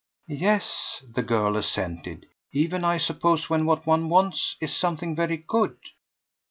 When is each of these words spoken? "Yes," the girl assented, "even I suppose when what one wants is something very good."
"Yes," 0.29 1.03
the 1.07 1.21
girl 1.21 1.55
assented, 1.55 2.25
"even 2.51 2.83
I 2.83 2.97
suppose 2.97 3.51
when 3.51 3.67
what 3.67 3.85
one 3.85 4.09
wants 4.09 4.55
is 4.59 4.73
something 4.75 5.15
very 5.15 5.37
good." 5.37 5.77